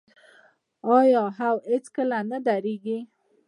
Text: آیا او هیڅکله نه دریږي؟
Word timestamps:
آیا 0.97 1.23
او 1.27 1.27
هیڅکله 1.69 2.19
نه 2.31 2.37
دریږي؟ 2.47 2.99